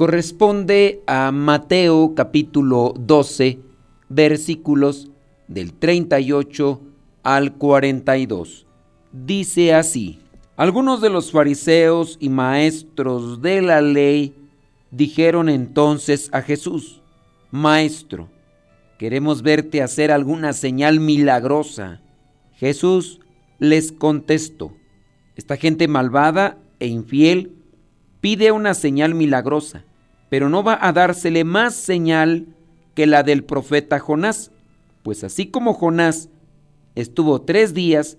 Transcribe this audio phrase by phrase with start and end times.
[0.00, 3.58] corresponde a Mateo capítulo 12,
[4.08, 5.10] versículos
[5.46, 6.80] del 38
[7.22, 8.66] al 42.
[9.12, 10.18] Dice así,
[10.56, 14.34] algunos de los fariseos y maestros de la ley
[14.90, 17.02] dijeron entonces a Jesús,
[17.50, 18.30] Maestro,
[18.98, 22.00] queremos verte hacer alguna señal milagrosa.
[22.54, 23.20] Jesús
[23.58, 24.72] les contestó,
[25.36, 27.52] esta gente malvada e infiel
[28.22, 29.84] pide una señal milagrosa,
[30.30, 32.46] pero no va a dársele más señal
[32.94, 34.50] que la del profeta Jonás,
[35.02, 36.30] pues así como Jonás
[36.94, 38.16] estuvo tres días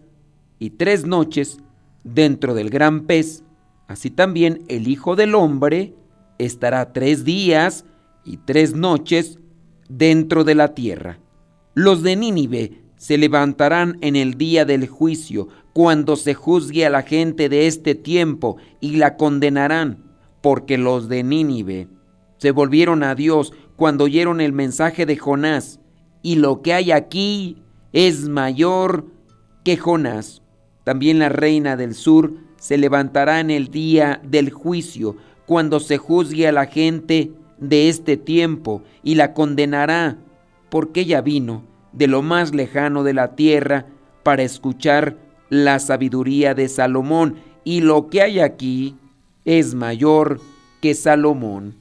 [0.59, 1.57] y tres noches
[2.03, 3.43] dentro del gran pez,
[3.87, 5.93] así también el Hijo del Hombre
[6.37, 7.85] estará tres días
[8.25, 9.39] y tres noches
[9.89, 11.19] dentro de la tierra.
[11.73, 17.01] Los de Nínive se levantarán en el día del juicio, cuando se juzgue a la
[17.01, 20.03] gente de este tiempo, y la condenarán,
[20.41, 21.87] porque los de Nínive
[22.41, 25.79] se volvieron a Dios cuando oyeron el mensaje de Jonás,
[26.23, 27.61] y lo que hay aquí
[27.93, 29.05] es mayor
[29.63, 30.41] que Jonás.
[30.83, 36.47] También la reina del sur se levantará en el día del juicio, cuando se juzgue
[36.47, 40.17] a la gente de este tiempo, y la condenará,
[40.71, 41.61] porque ella vino
[41.91, 43.85] de lo más lejano de la tierra
[44.23, 45.15] para escuchar
[45.49, 48.95] la sabiduría de Salomón y lo que hay aquí
[49.45, 50.41] es mayor
[50.81, 51.80] que Salomón.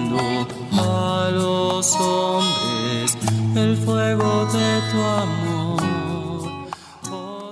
[1.99, 3.17] hombres
[3.55, 5.81] el fuego de tu amor.
[7.11, 7.51] Oh.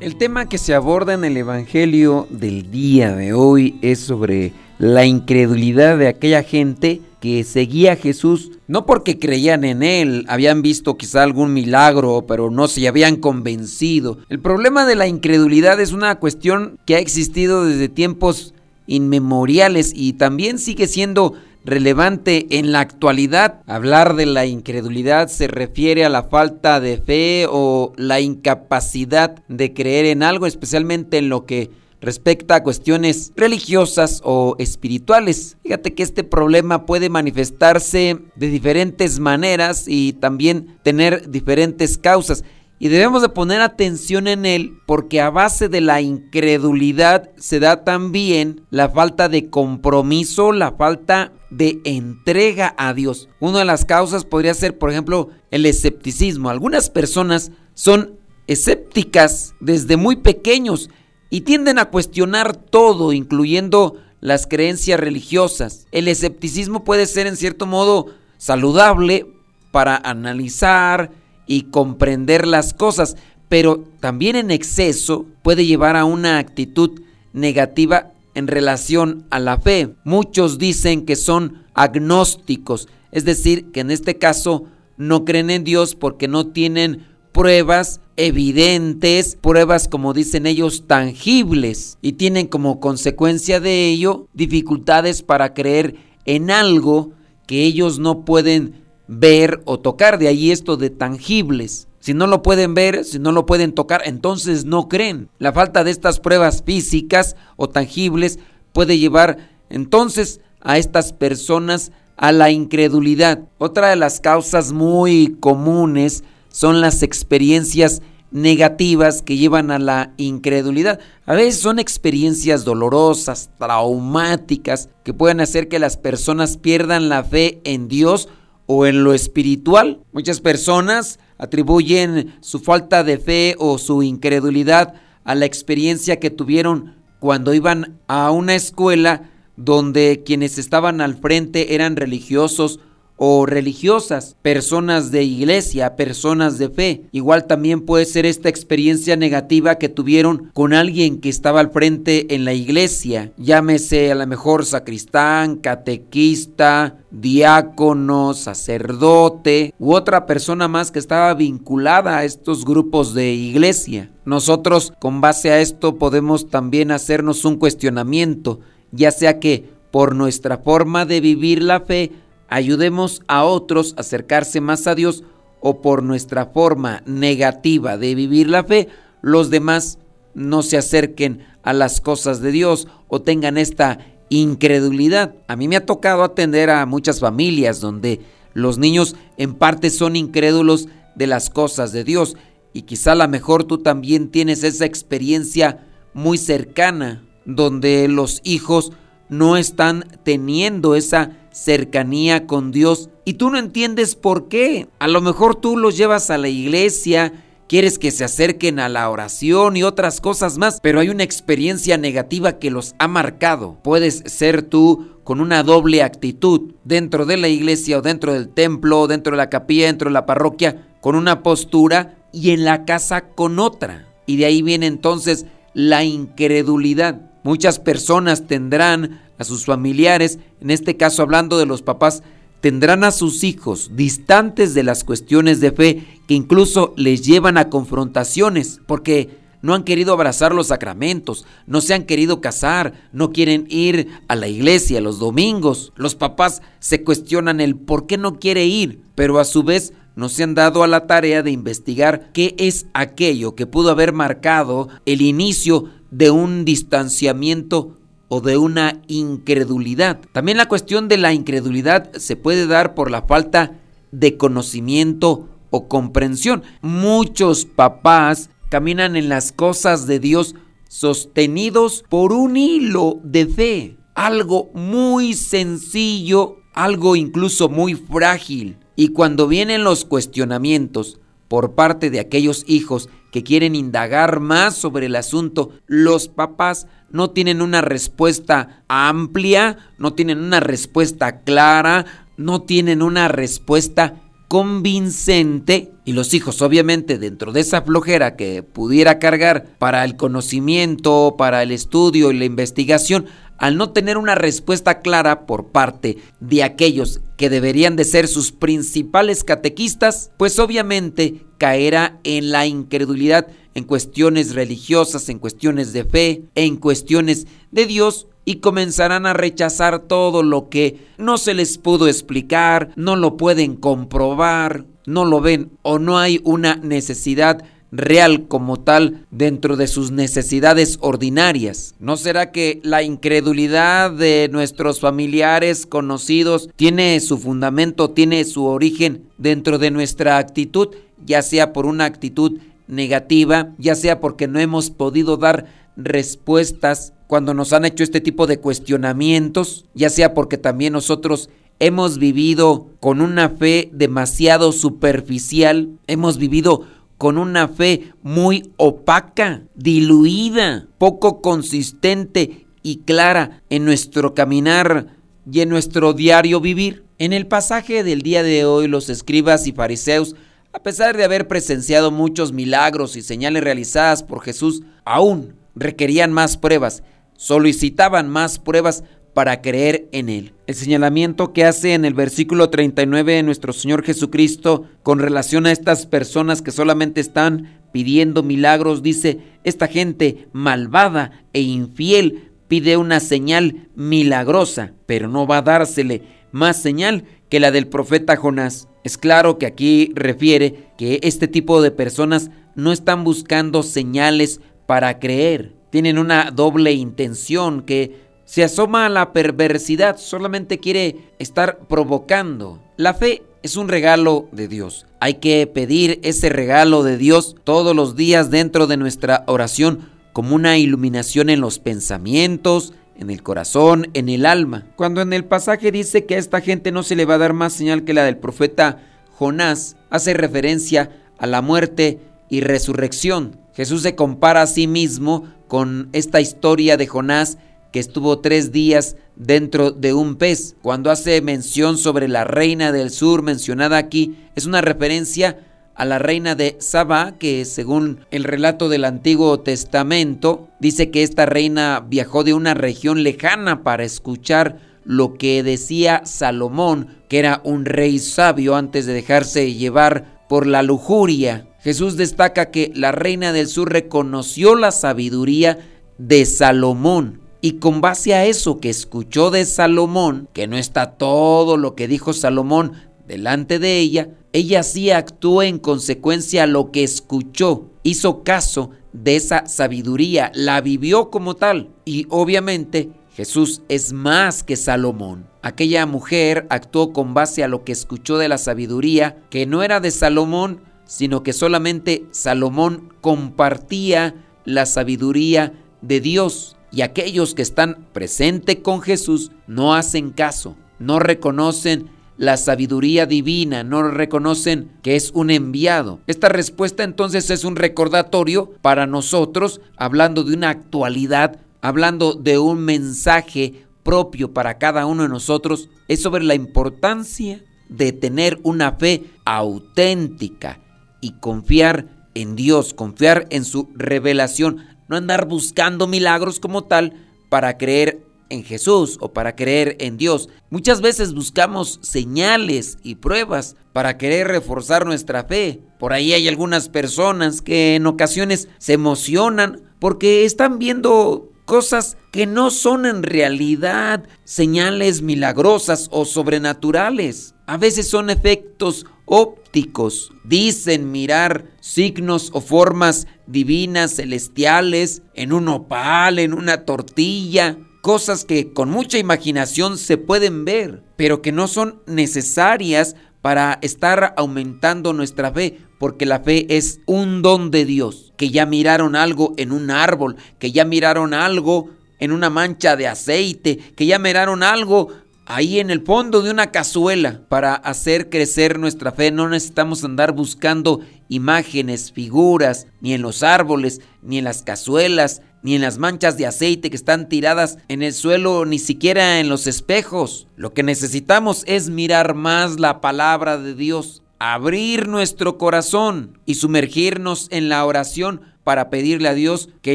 [0.00, 5.04] El tema que se aborda en el Evangelio del día de hoy es sobre la
[5.04, 10.96] incredulidad de aquella gente que seguía a Jesús no porque creían en él, habían visto
[10.96, 14.18] quizá algún milagro, pero no se habían convencido.
[14.30, 18.54] El problema de la incredulidad es una cuestión que ha existido desde tiempos
[18.86, 21.34] inmemoriales y también sigue siendo
[21.64, 23.60] relevante en la actualidad.
[23.66, 29.72] Hablar de la incredulidad se refiere a la falta de fe o la incapacidad de
[29.72, 31.70] creer en algo, especialmente en lo que
[32.02, 35.56] respecta a cuestiones religiosas o espirituales.
[35.62, 42.44] Fíjate que este problema puede manifestarse de diferentes maneras y también tener diferentes causas.
[42.82, 47.84] Y debemos de poner atención en él porque a base de la incredulidad se da
[47.84, 53.28] también la falta de compromiso, la falta de entrega a Dios.
[53.38, 56.50] Una de las causas podría ser, por ejemplo, el escepticismo.
[56.50, 60.90] Algunas personas son escépticas desde muy pequeños
[61.30, 65.86] y tienden a cuestionar todo, incluyendo las creencias religiosas.
[65.92, 68.06] El escepticismo puede ser en cierto modo
[68.38, 69.28] saludable
[69.70, 73.16] para analizar y comprender las cosas,
[73.48, 77.02] pero también en exceso puede llevar a una actitud
[77.32, 79.94] negativa en relación a la fe.
[80.04, 84.64] Muchos dicen que son agnósticos, es decir, que en este caso
[84.96, 92.12] no creen en Dios porque no tienen pruebas evidentes, pruebas como dicen ellos tangibles y
[92.12, 95.96] tienen como consecuencia de ello dificultades para creer
[96.26, 97.12] en algo
[97.46, 101.88] que ellos no pueden ver o tocar, de ahí esto de tangibles.
[102.00, 105.28] Si no lo pueden ver, si no lo pueden tocar, entonces no creen.
[105.38, 108.38] La falta de estas pruebas físicas o tangibles
[108.72, 113.40] puede llevar entonces a estas personas a la incredulidad.
[113.58, 118.02] Otra de las causas muy comunes son las experiencias
[118.32, 120.98] negativas que llevan a la incredulidad.
[121.26, 127.60] A veces son experiencias dolorosas, traumáticas, que pueden hacer que las personas pierdan la fe
[127.64, 128.28] en Dios
[128.74, 130.00] o en lo espiritual.
[130.12, 136.94] Muchas personas atribuyen su falta de fe o su incredulidad a la experiencia que tuvieron
[137.20, 142.80] cuando iban a una escuela donde quienes estaban al frente eran religiosos
[143.16, 147.02] o religiosas, personas de iglesia, personas de fe.
[147.12, 152.34] Igual también puede ser esta experiencia negativa que tuvieron con alguien que estaba al frente
[152.34, 160.90] en la iglesia, llámese a lo mejor sacristán, catequista, diácono, sacerdote u otra persona más
[160.90, 164.10] que estaba vinculada a estos grupos de iglesia.
[164.24, 168.60] Nosotros con base a esto podemos también hacernos un cuestionamiento,
[168.90, 172.10] ya sea que por nuestra forma de vivir la fe
[172.52, 175.24] ayudemos a otros a acercarse más a Dios
[175.60, 178.88] o por nuestra forma negativa de vivir la fe,
[179.22, 179.98] los demás
[180.34, 185.34] no se acerquen a las cosas de Dios o tengan esta incredulidad.
[185.48, 188.20] A mí me ha tocado atender a muchas familias donde
[188.52, 192.36] los niños en parte son incrédulos de las cosas de Dios
[192.74, 198.92] y quizá a lo mejor tú también tienes esa experiencia muy cercana donde los hijos
[199.30, 204.88] no están teniendo esa cercanía con Dios y tú no entiendes por qué.
[204.98, 207.32] A lo mejor tú los llevas a la iglesia,
[207.68, 211.96] quieres que se acerquen a la oración y otras cosas más, pero hay una experiencia
[211.96, 213.78] negativa que los ha marcado.
[213.82, 219.06] Puedes ser tú con una doble actitud dentro de la iglesia o dentro del templo,
[219.06, 223.22] dentro de la capilla, dentro de la parroquia, con una postura y en la casa
[223.22, 224.06] con otra.
[224.26, 227.31] Y de ahí viene entonces la incredulidad.
[227.42, 232.22] Muchas personas tendrán a sus familiares, en este caso hablando de los papás,
[232.60, 237.68] tendrán a sus hijos distantes de las cuestiones de fe que incluso les llevan a
[237.68, 243.66] confrontaciones, porque no han querido abrazar los sacramentos, no se han querido casar, no quieren
[243.68, 245.92] ir a la iglesia los domingos.
[245.96, 250.28] Los papás se cuestionan el por qué no quiere ir, pero a su vez no
[250.28, 254.88] se han dado a la tarea de investigar qué es aquello que pudo haber marcado
[255.06, 257.98] el inicio de un distanciamiento
[258.28, 260.20] o de una incredulidad.
[260.32, 263.78] También la cuestión de la incredulidad se puede dar por la falta
[264.10, 266.62] de conocimiento o comprensión.
[266.82, 270.54] Muchos papás caminan en las cosas de Dios
[270.88, 273.96] sostenidos por un hilo de fe.
[274.14, 278.76] Algo muy sencillo, algo incluso muy frágil.
[278.96, 285.06] Y cuando vienen los cuestionamientos por parte de aquellos hijos que quieren indagar más sobre
[285.06, 292.06] el asunto, los papás no tienen una respuesta amplia, no tienen una respuesta clara,
[292.36, 299.18] no tienen una respuesta convincente y los hijos obviamente dentro de esa flojera que pudiera
[299.18, 303.26] cargar para el conocimiento, para el estudio y la investigación,
[303.58, 308.50] al no tener una respuesta clara por parte de aquellos que deberían de ser sus
[308.50, 316.42] principales catequistas, pues obviamente caerá en la incredulidad en cuestiones religiosas, en cuestiones de fe,
[316.56, 322.08] en cuestiones de Dios y comenzarán a rechazar todo lo que no se les pudo
[322.08, 328.80] explicar, no lo pueden comprobar, no lo ven o no hay una necesidad real como
[328.80, 331.94] tal dentro de sus necesidades ordinarias.
[332.00, 339.28] ¿No será que la incredulidad de nuestros familiares conocidos tiene su fundamento, tiene su origen
[339.36, 340.88] dentro de nuestra actitud,
[341.24, 345.66] ya sea por una actitud negativa, ya sea porque no hemos podido dar
[345.96, 351.50] respuestas cuando nos han hecho este tipo de cuestionamientos, ya sea porque también nosotros
[351.82, 356.86] hemos vivido con una fe demasiado superficial, hemos vivido
[357.18, 365.16] con una fe muy opaca, diluida, poco consistente y clara en nuestro caminar
[365.50, 367.04] y en nuestro diario vivir.
[367.18, 370.36] En el pasaje del día de hoy, los escribas y fariseos,
[370.72, 376.56] a pesar de haber presenciado muchos milagros y señales realizadas por Jesús, aún requerían más
[376.56, 377.02] pruebas,
[377.36, 379.02] solicitaban más pruebas
[379.34, 380.52] para creer en Él.
[380.66, 385.72] El señalamiento que hace en el versículo 39 de nuestro Señor Jesucristo con relación a
[385.72, 393.20] estas personas que solamente están pidiendo milagros, dice, esta gente malvada e infiel pide una
[393.20, 396.22] señal milagrosa, pero no va a dársele
[396.52, 398.88] más señal que la del profeta Jonás.
[399.04, 405.18] Es claro que aquí refiere que este tipo de personas no están buscando señales para
[405.18, 412.82] creer, tienen una doble intención que se asoma a la perversidad, solamente quiere estar provocando.
[412.98, 415.06] La fe es un regalo de Dios.
[415.20, 420.54] Hay que pedir ese regalo de Dios todos los días dentro de nuestra oración como
[420.54, 424.84] una iluminación en los pensamientos, en el corazón, en el alma.
[424.96, 427.54] Cuando en el pasaje dice que a esta gente no se le va a dar
[427.54, 433.56] más señal que la del profeta Jonás, hace referencia a la muerte y resurrección.
[433.72, 437.56] Jesús se compara a sí mismo con esta historia de Jonás
[437.92, 440.74] que estuvo tres días dentro de un pez.
[440.82, 445.58] Cuando hace mención sobre la reina del sur mencionada aquí, es una referencia
[445.94, 451.44] a la reina de Saba, que según el relato del Antiguo Testamento, dice que esta
[451.44, 457.84] reina viajó de una región lejana para escuchar lo que decía Salomón, que era un
[457.84, 461.68] rey sabio antes de dejarse llevar por la lujuria.
[461.80, 465.78] Jesús destaca que la reina del sur reconoció la sabiduría
[466.16, 471.76] de Salomón y con base a eso que escuchó de Salomón, que no está todo
[471.76, 472.92] lo que dijo Salomón
[473.26, 479.36] delante de ella, ella sí actuó en consecuencia a lo que escuchó, hizo caso de
[479.36, 481.90] esa sabiduría, la vivió como tal.
[482.04, 485.46] Y obviamente Jesús es más que Salomón.
[485.62, 490.00] Aquella mujer actuó con base a lo que escuchó de la sabiduría, que no era
[490.00, 498.06] de Salomón, sino que solamente Salomón compartía la sabiduría de Dios y aquellos que están
[498.12, 505.30] presentes con Jesús no hacen caso, no reconocen la sabiduría divina, no reconocen que es
[505.34, 506.20] un enviado.
[506.26, 512.80] Esta respuesta entonces es un recordatorio para nosotros, hablando de una actualidad, hablando de un
[512.80, 519.24] mensaje propio para cada uno de nosotros, es sobre la importancia de tener una fe
[519.44, 520.80] auténtica
[521.20, 524.78] y confiar en Dios, confiar en su revelación,
[525.12, 527.12] no andar buscando milagros como tal
[527.50, 530.48] para creer en Jesús o para creer en Dios.
[530.70, 535.82] Muchas veces buscamos señales y pruebas para querer reforzar nuestra fe.
[535.98, 542.46] Por ahí hay algunas personas que en ocasiones se emocionan porque están viendo cosas que
[542.46, 547.54] no son en realidad señales milagrosas o sobrenaturales.
[547.72, 550.30] A veces son efectos ópticos.
[550.44, 557.78] Dicen mirar signos o formas divinas, celestiales, en un opal, en una tortilla.
[558.02, 564.34] Cosas que con mucha imaginación se pueden ver, pero que no son necesarias para estar
[564.36, 569.54] aumentando nuestra fe, porque la fe es un don de Dios, que ya miraron algo
[569.56, 571.88] en un árbol, que ya miraron algo
[572.22, 575.08] en una mancha de aceite, que ya miraron algo
[575.46, 577.42] ahí en el fondo de una cazuela.
[577.48, 584.00] Para hacer crecer nuestra fe no necesitamos andar buscando imágenes, figuras, ni en los árboles,
[584.22, 588.12] ni en las cazuelas, ni en las manchas de aceite que están tiradas en el
[588.12, 590.48] suelo, ni siquiera en los espejos.
[590.56, 597.46] Lo que necesitamos es mirar más la palabra de Dios, abrir nuestro corazón y sumergirnos
[597.50, 599.94] en la oración para pedirle a Dios que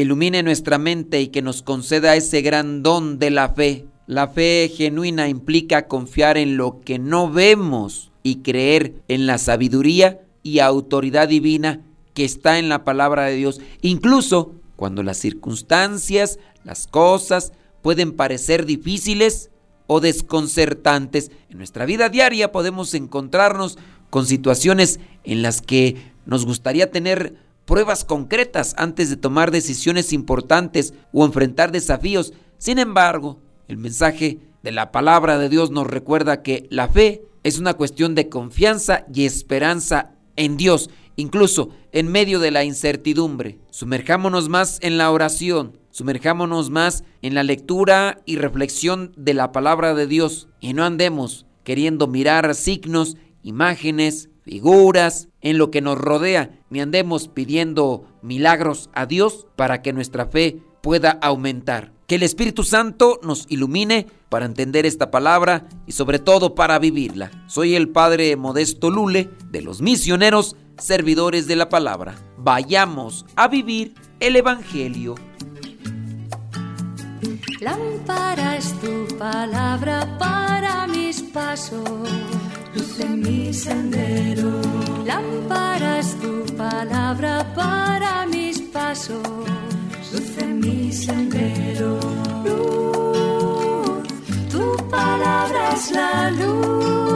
[0.00, 3.86] ilumine nuestra mente y que nos conceda ese gran don de la fe.
[4.08, 10.22] La fe genuina implica confiar en lo que no vemos y creer en la sabiduría
[10.42, 11.82] y autoridad divina
[12.14, 18.64] que está en la palabra de Dios, incluso cuando las circunstancias, las cosas pueden parecer
[18.64, 19.50] difíciles
[19.86, 21.30] o desconcertantes.
[21.50, 23.76] En nuestra vida diaria podemos encontrarnos
[24.08, 27.34] con situaciones en las que nos gustaría tener
[27.66, 32.32] pruebas concretas antes de tomar decisiones importantes o enfrentar desafíos.
[32.56, 33.38] Sin embargo,
[33.68, 38.14] el mensaje de la palabra de Dios nos recuerda que la fe es una cuestión
[38.14, 43.58] de confianza y esperanza en Dios, incluso en medio de la incertidumbre.
[43.70, 49.94] Sumerjámonos más en la oración, sumerjámonos más en la lectura y reflexión de la palabra
[49.94, 56.58] de Dios y no andemos queriendo mirar signos, imágenes, figuras en lo que nos rodea,
[56.70, 61.97] ni andemos pidiendo milagros a Dios para que nuestra fe pueda aumentar.
[62.08, 67.30] Que el Espíritu Santo nos ilumine para entender esta palabra y sobre todo para vivirla.
[67.48, 72.14] Soy el Padre Modesto Lule de los misioneros servidores de la palabra.
[72.38, 75.16] Vayamos a vivir el Evangelio.
[77.60, 82.08] Lámpara es tu palabra para mis pasos,
[82.74, 84.62] luz en mi sendero.
[85.04, 89.20] Lámpara es tu palabra para mis pasos
[90.12, 91.98] luz en mi sendero.
[92.44, 94.08] Luz,
[94.50, 97.07] tu palabra es la luz.